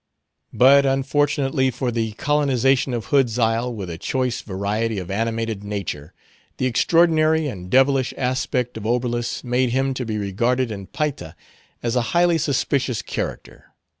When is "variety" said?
4.41-4.97